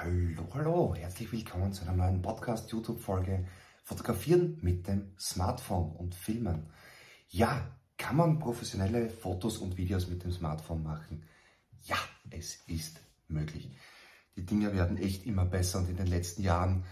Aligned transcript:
Hallo, 0.00 0.46
hallo, 0.54 0.94
herzlich 0.94 1.32
willkommen 1.32 1.72
zu 1.72 1.82
einer 1.82 1.92
neuen 1.92 2.22
Podcast-YouTube-Folge 2.22 3.44
Fotografieren 3.82 4.56
mit 4.62 4.86
dem 4.86 5.10
Smartphone 5.18 5.90
und 5.96 6.14
Filmen. 6.14 6.70
Ja, 7.30 7.76
kann 7.96 8.14
man 8.14 8.38
professionelle 8.38 9.10
Fotos 9.10 9.58
und 9.58 9.76
Videos 9.76 10.06
mit 10.06 10.22
dem 10.22 10.30
Smartphone 10.30 10.84
machen? 10.84 11.24
Ja, 11.82 11.96
es 12.30 12.62
ist 12.68 13.00
möglich. 13.26 13.76
Die 14.36 14.46
Dinge 14.46 14.72
werden 14.72 14.98
echt 14.98 15.26
immer 15.26 15.44
besser 15.44 15.80
und 15.80 15.88
in 15.88 15.96
den 15.96 16.06
letzten 16.06 16.42
Jahren 16.42 16.84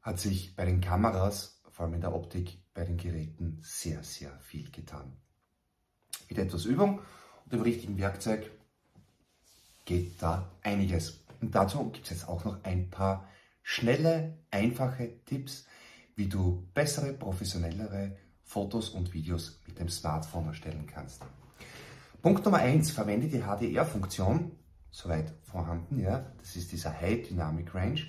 hat 0.00 0.20
sich 0.20 0.54
bei 0.54 0.64
den 0.64 0.80
Kameras, 0.80 1.60
vor 1.68 1.86
allem 1.86 1.94
in 1.94 2.00
der 2.00 2.14
Optik, 2.14 2.62
bei 2.74 2.84
den 2.84 2.96
Geräten 2.96 3.58
sehr, 3.60 4.04
sehr 4.04 4.38
viel 4.38 4.70
getan. 4.70 5.16
Mit 6.28 6.38
etwas 6.38 6.64
Übung 6.64 7.00
und 7.42 7.52
dem 7.52 7.62
richtigen 7.62 7.98
Werkzeug 7.98 8.48
geht 9.84 10.22
da 10.22 10.48
einiges. 10.62 11.25
Und 11.46 11.54
dazu 11.54 11.90
gibt 11.90 12.06
es 12.06 12.10
jetzt 12.10 12.28
auch 12.28 12.44
noch 12.44 12.64
ein 12.64 12.90
paar 12.90 13.28
schnelle, 13.62 14.36
einfache 14.50 15.24
Tipps, 15.26 15.64
wie 16.16 16.26
du 16.26 16.66
bessere, 16.74 17.12
professionellere 17.12 18.16
Fotos 18.42 18.88
und 18.88 19.14
Videos 19.14 19.62
mit 19.64 19.78
dem 19.78 19.88
Smartphone 19.88 20.48
erstellen 20.48 20.88
kannst. 20.92 21.22
Punkt 22.20 22.44
Nummer 22.44 22.58
eins: 22.58 22.90
verwende 22.90 23.28
die 23.28 23.42
HDR-Funktion, 23.42 24.58
soweit 24.90 25.32
vorhanden, 25.44 26.00
ja, 26.00 26.32
das 26.38 26.56
ist 26.56 26.72
dieser 26.72 27.00
High 27.00 27.28
Dynamic 27.28 27.72
Range, 27.72 28.00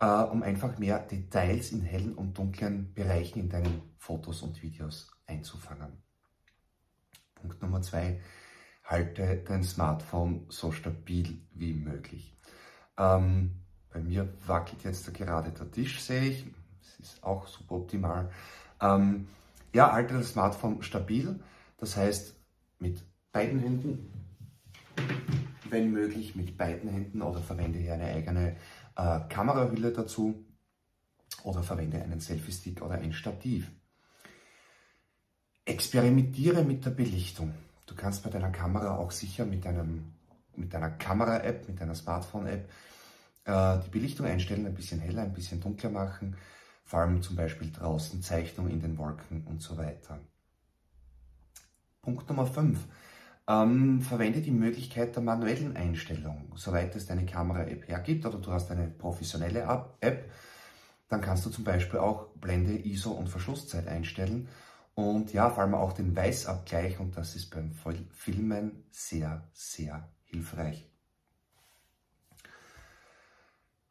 äh, 0.00 0.06
um 0.06 0.42
einfach 0.42 0.78
mehr 0.78 1.00
Details 1.00 1.72
in 1.72 1.82
hellen 1.82 2.14
und 2.14 2.38
dunklen 2.38 2.94
Bereichen 2.94 3.40
in 3.40 3.50
deinen 3.50 3.82
Fotos 3.98 4.40
und 4.40 4.62
Videos 4.62 5.10
einzufangen. 5.26 6.02
Punkt 7.34 7.60
Nummer 7.60 7.82
zwei: 7.82 8.22
halte 8.88 9.36
dein 9.46 9.62
Smartphone 9.62 10.46
so 10.48 10.72
stabil 10.72 11.42
wie 11.52 11.74
möglich. 11.74 12.34
Ähm, 12.96 13.52
bei 13.90 14.00
mir 14.00 14.32
wackelt 14.46 14.82
jetzt 14.84 15.12
gerade 15.12 15.52
der 15.52 15.70
Tisch, 15.70 16.00
sehe 16.00 16.22
ich. 16.22 16.46
Das 16.80 16.98
ist 17.00 17.22
auch 17.22 17.46
super 17.46 17.76
optimal. 17.76 18.30
Ähm, 18.80 19.28
ja, 19.74 19.92
halte 19.92 20.14
das 20.14 20.32
Smartphone 20.32 20.82
stabil. 20.82 21.38
Das 21.76 21.96
heißt, 21.96 22.34
mit 22.78 23.04
beiden 23.30 23.60
Händen, 23.60 24.10
wenn 25.68 25.92
möglich, 25.92 26.34
mit 26.34 26.56
beiden 26.56 26.88
Händen 26.88 27.20
oder 27.20 27.40
verwende 27.40 27.78
hier 27.78 27.94
eine 27.94 28.06
eigene 28.06 28.56
äh, 28.96 29.20
Kamerahülle 29.28 29.92
dazu 29.92 30.46
oder 31.44 31.62
verwende 31.62 32.02
einen 32.02 32.20
Selfie-Stick 32.20 32.80
oder 32.80 32.94
ein 32.94 33.12
Stativ. 33.12 33.70
Experimentiere 35.66 36.64
mit 36.64 36.86
der 36.86 36.90
Belichtung. 36.90 37.52
Du 37.88 37.94
kannst 37.94 38.22
bei 38.22 38.30
deiner 38.30 38.50
Kamera 38.50 38.96
auch 38.96 39.10
sicher 39.10 39.46
mit, 39.46 39.66
einem, 39.66 40.12
mit 40.56 40.72
deiner 40.74 40.90
Kamera-App, 40.90 41.66
mit 41.66 41.80
deiner 41.80 41.94
Smartphone-App 41.94 42.68
äh, 43.44 43.78
die 43.84 43.90
Belichtung 43.90 44.26
einstellen, 44.26 44.66
ein 44.66 44.74
bisschen 44.74 45.00
heller, 45.00 45.22
ein 45.22 45.32
bisschen 45.32 45.60
dunkler 45.60 45.88
machen, 45.88 46.36
vor 46.84 47.00
allem 47.00 47.22
zum 47.22 47.34
Beispiel 47.34 47.72
draußen 47.72 48.22
Zeichnung 48.22 48.68
in 48.68 48.80
den 48.80 48.98
Wolken 48.98 49.44
und 49.46 49.62
so 49.62 49.78
weiter. 49.78 50.20
Punkt 52.02 52.28
Nummer 52.28 52.46
5. 52.46 52.78
Ähm, 53.48 54.02
verwende 54.02 54.42
die 54.42 54.50
Möglichkeit 54.50 55.16
der 55.16 55.22
manuellen 55.22 55.74
Einstellung, 55.74 56.52
soweit 56.56 56.94
es 56.94 57.06
deine 57.06 57.24
Kamera-App 57.24 57.88
hergibt 57.88 58.26
oder 58.26 58.38
du 58.38 58.52
hast 58.52 58.70
eine 58.70 58.88
professionelle 58.88 59.86
App, 60.00 60.30
dann 61.08 61.22
kannst 61.22 61.46
du 61.46 61.50
zum 61.50 61.64
Beispiel 61.64 62.00
auch 62.00 62.28
Blende, 62.34 62.76
ISO 62.76 63.12
und 63.12 63.30
Verschlusszeit 63.30 63.88
einstellen 63.88 64.48
und 64.98 65.32
ja, 65.32 65.48
vor 65.48 65.62
allem 65.62 65.76
auch 65.76 65.92
den 65.92 66.16
Weißabgleich 66.16 66.98
und 66.98 67.16
das 67.16 67.36
ist 67.36 67.50
beim 67.50 67.70
Filmen 68.10 68.84
sehr, 68.90 69.48
sehr 69.52 70.08
hilfreich. 70.24 70.90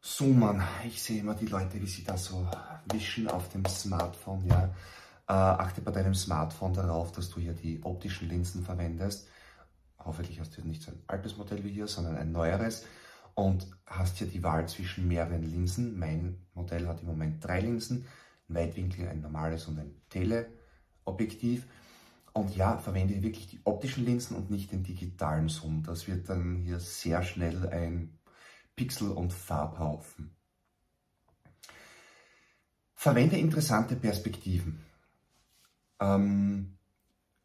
Zoomen. 0.01 0.61
Ich 0.85 1.01
sehe 1.01 1.21
immer 1.21 1.33
die 1.33 1.45
Leute, 1.45 1.81
wie 1.81 1.87
sie 1.87 2.03
da 2.03 2.17
so 2.17 2.45
wischen 2.91 3.29
auf 3.29 3.47
dem 3.47 3.63
Smartphone. 3.63 4.47
Ja. 4.47 4.65
Äh, 5.29 5.31
achte 5.31 5.79
bei 5.79 5.91
deinem 5.91 6.13
Smartphone 6.13 6.73
darauf, 6.73 7.13
dass 7.13 7.29
du 7.29 7.39
hier 7.39 7.53
die 7.53 7.81
optischen 7.83 8.27
Linsen 8.27 8.65
verwendest. 8.65 9.29
Hoffentlich 9.99 10.41
hast 10.41 10.57
du 10.57 10.61
nicht 10.67 10.81
so 10.81 10.91
ein 10.91 11.01
altes 11.07 11.37
Modell 11.37 11.63
wie 11.63 11.71
hier, 11.71 11.87
sondern 11.87 12.17
ein 12.17 12.33
neueres 12.33 12.83
und 13.33 13.65
hast 13.85 14.17
hier 14.17 14.27
die 14.27 14.43
Wahl 14.43 14.67
zwischen 14.67 15.07
mehreren 15.07 15.43
Linsen. 15.43 15.97
Mein 15.97 16.45
Modell 16.53 16.85
hat 16.85 16.99
im 16.99 17.07
Moment 17.07 17.41
drei 17.41 17.61
Linsen, 17.61 18.05
ein 18.49 18.55
Weitwinkel, 18.55 19.07
ein 19.07 19.21
normales 19.21 19.67
und 19.67 19.79
ein 19.79 20.01
Tele. 20.09 20.56
Objektiv. 21.07 21.65
Und 22.33 22.55
ja, 22.55 22.77
verwende 22.77 23.21
wirklich 23.23 23.47
die 23.47 23.59
optischen 23.63 24.05
Linsen 24.05 24.37
und 24.37 24.51
nicht 24.51 24.71
den 24.71 24.83
digitalen 24.83 25.49
Zoom. 25.49 25.83
Das 25.83 26.07
wird 26.07 26.29
dann 26.29 26.57
hier 26.57 26.79
sehr 26.79 27.23
schnell 27.23 27.67
ein 27.69 28.19
Pixel- 28.75 29.11
und 29.11 29.33
Farbhaufen. 29.33 30.35
Verwende 32.93 33.37
interessante 33.37 33.95
Perspektiven. 33.95 34.83
Ähm, 35.99 36.77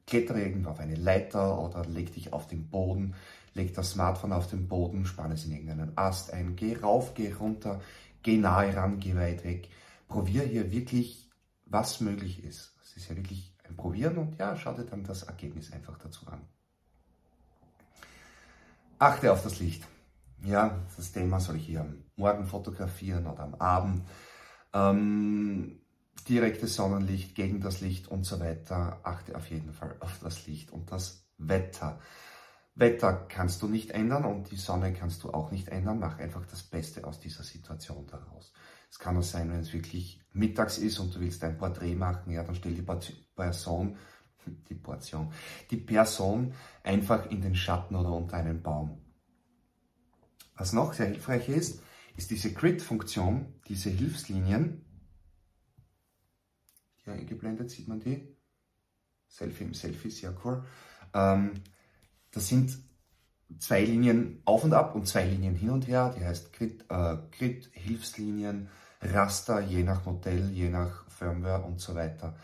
klettere 0.07 0.43
irgendwo 0.43 0.71
auf 0.71 0.81
eine 0.81 0.95
Leiter 0.95 1.59
oder 1.59 1.87
leg 1.87 2.13
dich 2.13 2.33
auf 2.33 2.47
den 2.47 2.69
Boden, 2.69 3.15
leg 3.55 3.73
das 3.75 3.93
Smartphone 3.93 4.33
auf 4.33 4.47
den 4.47 4.69
Boden, 4.69 5.07
spanne 5.07 5.35
es 5.35 5.45
in 5.45 5.53
irgendeinen 5.53 5.97
Ast 5.97 6.33
ein, 6.33 6.57
geh 6.57 6.77
rauf, 6.77 7.15
geh 7.15 7.33
runter, 7.33 7.81
geh 8.23 8.37
nahe 8.37 8.77
ran, 8.77 9.01
geh 9.01 9.15
weit 9.15 9.45
weg. 9.45 9.69
Probier 10.09 10.43
hier 10.43 10.71
wirklich, 10.71 11.31
was 11.65 12.01
möglich 12.01 12.45
ist. 12.45 12.75
Es 12.83 12.97
ist 12.97 13.09
ja 13.09 13.17
wirklich 13.17 13.52
Probieren 13.77 14.19
und 14.19 14.39
ja, 14.39 14.57
schau 14.57 14.75
dir 14.75 14.85
dann 14.85 15.05
das 15.05 15.25
Ergebnis 15.25 15.73
einfach 15.73 15.99
dazu 15.99 16.27
an. 16.27 16.41
Achte 18.99 19.33
auf 19.33 19.43
das 19.43 19.59
Licht. 19.59 19.87
Ja, 20.45 20.81
das 20.97 21.13
Thema 21.13 21.41
soll 21.41 21.57
ich 21.57 21.67
hier 21.67 21.81
am 21.81 22.05
Morgen 22.17 22.47
fotografieren 22.47 23.27
oder 23.27 23.45
am 23.45 23.55
Abend. 23.57 24.07
Ähm, 24.73 25.81
direktes 26.29 26.75
Sonnenlicht, 26.75 27.35
gegen 27.35 27.61
das 27.61 27.81
Licht 27.81 28.09
und 28.09 28.25
so 28.25 28.41
weiter. 28.41 29.01
Achte 29.03 29.37
auf 29.37 29.51
jeden 29.51 29.73
Fall 29.73 29.97
auf 30.01 30.19
das 30.23 30.47
Licht 30.47 30.71
und 30.71 30.91
das 30.91 31.25
Wetter. 31.39 31.99
Wetter 32.75 33.27
kannst 33.29 33.61
du 33.63 33.69
nicht 33.69 33.91
ändern 33.91 34.25
und 34.25 34.51
die 34.51 34.57
Sonne 34.57 34.93
kannst 34.93 35.23
du 35.25 35.31
auch 35.31 35.51
nicht 35.51 35.69
ändern. 35.69 35.99
Mach 35.99 36.19
einfach 36.19 36.47
das 36.47 36.63
Beste 36.63 37.05
aus 37.05 37.21
dieser 37.21 37.43
Situation 37.43 38.07
daraus. 38.07 38.53
Es 38.93 38.99
kann 38.99 39.17
auch 39.17 39.23
sein, 39.23 39.51
wenn 39.51 39.61
es 39.61 39.73
wirklich 39.73 40.21
mittags 40.35 40.77
ist 40.77 40.99
und 40.99 41.15
du 41.15 41.21
willst 41.21 41.43
ein 41.45 41.57
Porträt 41.57 41.95
machen, 41.95 42.31
ja, 42.31 42.45
dann 42.45 42.55
stell 42.55 42.75
die 42.75 42.85
Person, 43.35 43.97
die 44.69 44.75
Portion, 44.75 45.33
die 45.71 45.79
Person 45.79 46.53
einfach 46.85 47.31
in 47.31 47.41
den 47.41 47.55
Schatten 47.55 47.97
oder 47.97 48.13
unter 48.13 48.37
einen 48.37 48.63
Baum. 48.63 49.01
Was 50.57 50.75
noch 50.75 50.93
sehr 50.93 51.07
hilfreich 51.07 51.49
ist, 51.49 51.83
ist 52.19 52.31
diese 52.31 52.53
Grid-Funktion, 52.53 53.55
diese 53.67 53.89
Hilfslinien. 53.89 54.85
Hier 56.97 57.15
eingeblendet 57.15 57.71
sieht 57.71 57.89
man 57.89 57.99
die. 57.99 58.37
Selfie 59.27 59.65
im 59.65 59.73
Selfie, 59.73 60.11
sehr 60.11 60.37
cool. 60.45 60.67
Ähm, 61.15 61.55
das 62.31 62.47
sind 62.47 62.79
zwei 63.59 63.85
Linien 63.85 64.43
auf 64.45 64.65
und 64.65 64.73
ab 64.73 64.95
und 64.95 65.07
zwei 65.07 65.25
Linien 65.25 65.55
hin 65.55 65.71
und 65.71 65.87
her. 65.87 66.15
Die 66.17 66.25
heißt 66.25 66.53
Grid, 66.53 66.85
äh, 66.89 67.17
Grid 67.37 67.71
Hilfslinien 67.73 68.69
Raster, 69.01 69.61
je 69.61 69.83
nach 69.83 70.05
Modell, 70.05 70.51
je 70.51 70.69
nach 70.69 71.09
Firmware 71.09 71.63
und 71.63 71.81
so 71.81 71.95
weiter. 71.95 72.37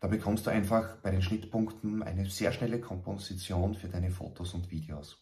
Da 0.00 0.08
bekommst 0.08 0.46
du 0.46 0.50
einfach 0.50 0.96
bei 0.96 1.10
den 1.10 1.22
Schnittpunkten 1.22 2.02
eine 2.02 2.26
sehr 2.26 2.52
schnelle 2.52 2.80
Komposition 2.80 3.74
für 3.74 3.88
deine 3.88 4.10
Fotos 4.10 4.54
und 4.54 4.70
Videos. 4.70 5.18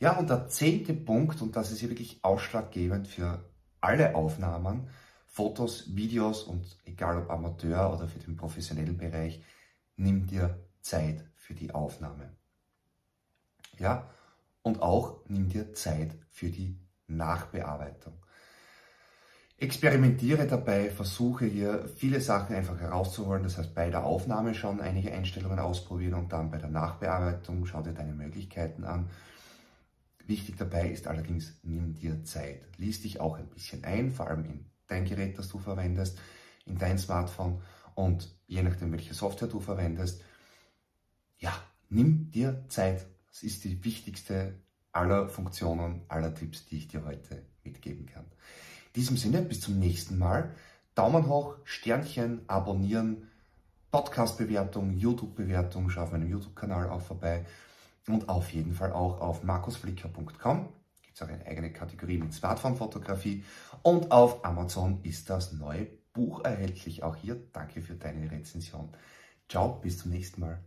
Ja, 0.00 0.18
und 0.18 0.28
der 0.28 0.48
zehnte 0.48 0.92
Punkt, 0.92 1.40
und 1.40 1.56
das 1.56 1.70
ist 1.70 1.78
hier 1.78 1.90
wirklich 1.90 2.18
ausschlaggebend 2.22 3.06
für 3.06 3.44
alle 3.80 4.14
Aufnahmen, 4.14 4.88
Fotos, 5.26 5.94
Videos 5.96 6.42
und 6.44 6.64
egal 6.84 7.18
ob 7.18 7.30
Amateur 7.30 7.92
oder 7.92 8.06
für 8.08 8.18
den 8.18 8.36
professionellen 8.36 8.96
Bereich, 8.96 9.42
nimm 9.96 10.26
dir 10.26 10.58
Zeit 10.80 11.24
für 11.36 11.54
die 11.54 11.72
Aufnahme. 11.72 12.30
Ja, 13.78 14.10
und 14.64 14.82
auch 14.82 15.20
nimm 15.28 15.48
dir 15.48 15.72
Zeit 15.74 16.16
für 16.30 16.48
die 16.48 16.80
Nachbearbeitung. 17.06 18.14
Experimentiere 19.56 20.48
dabei, 20.48 20.90
versuche 20.90 21.44
hier 21.44 21.88
viele 21.96 22.20
Sachen 22.20 22.56
einfach 22.56 22.80
herauszuholen. 22.80 23.44
Das 23.44 23.56
heißt, 23.56 23.74
bei 23.74 23.88
der 23.88 24.04
Aufnahme 24.04 24.54
schon 24.54 24.80
einige 24.80 25.12
Einstellungen 25.12 25.60
ausprobieren 25.60 26.14
und 26.14 26.32
dann 26.32 26.50
bei 26.50 26.58
der 26.58 26.70
Nachbearbeitung 26.70 27.64
schau 27.66 27.82
dir 27.82 27.92
deine 27.92 28.14
Möglichkeiten 28.14 28.84
an. 28.84 29.10
Wichtig 30.26 30.56
dabei 30.56 30.88
ist 30.88 31.06
allerdings, 31.06 31.54
nimm 31.62 31.94
dir 31.94 32.24
Zeit. 32.24 32.62
Lies 32.78 33.02
dich 33.02 33.20
auch 33.20 33.38
ein 33.38 33.48
bisschen 33.48 33.84
ein, 33.84 34.10
vor 34.10 34.26
allem 34.26 34.44
in 34.44 34.64
dein 34.88 35.04
Gerät, 35.04 35.38
das 35.38 35.48
du 35.48 35.58
verwendest, 35.58 36.18
in 36.64 36.78
dein 36.78 36.98
Smartphone 36.98 37.60
und 37.94 38.34
je 38.46 38.62
nachdem, 38.62 38.90
welche 38.92 39.14
Software 39.14 39.48
du 39.48 39.60
verwendest. 39.60 40.22
Ja, 41.38 41.52
nimm 41.90 42.30
dir 42.30 42.64
Zeit. 42.68 43.06
Das 43.34 43.42
ist 43.42 43.64
die 43.64 43.82
wichtigste 43.82 44.54
aller 44.92 45.28
Funktionen, 45.28 46.02
aller 46.06 46.32
Tipps, 46.32 46.66
die 46.66 46.76
ich 46.78 46.86
dir 46.86 47.04
heute 47.04 47.42
mitgeben 47.64 48.06
kann. 48.06 48.22
In 48.22 49.00
diesem 49.00 49.16
Sinne, 49.16 49.42
bis 49.42 49.60
zum 49.60 49.80
nächsten 49.80 50.18
Mal. 50.18 50.54
Daumen 50.94 51.26
hoch, 51.26 51.56
Sternchen, 51.64 52.42
abonnieren, 52.46 53.28
Podcast-Bewertung, 53.90 54.92
YouTube-Bewertung, 54.92 55.90
schau 55.90 56.02
auf 56.02 56.12
meinem 56.12 56.30
YouTube-Kanal 56.30 56.88
auch 56.88 57.02
vorbei 57.02 57.44
und 58.06 58.28
auf 58.28 58.52
jeden 58.52 58.72
Fall 58.72 58.92
auch 58.92 59.20
auf 59.20 59.42
markusflicker.com 59.42 60.68
gibt 61.02 61.16
es 61.16 61.22
auch 61.22 61.28
eine 61.28 61.44
eigene 61.44 61.72
Kategorie 61.72 62.18
mit 62.18 62.32
Smartphone-Fotografie. 62.32 63.44
Und 63.82 64.12
auf 64.12 64.44
Amazon 64.44 65.00
ist 65.02 65.28
das 65.28 65.52
neue 65.52 65.86
Buch 66.12 66.44
erhältlich. 66.44 67.02
Auch 67.02 67.16
hier 67.16 67.40
danke 67.52 67.82
für 67.82 67.94
deine 67.94 68.30
Rezension. 68.30 68.90
Ciao, 69.48 69.80
bis 69.80 69.98
zum 69.98 70.12
nächsten 70.12 70.40
Mal. 70.40 70.60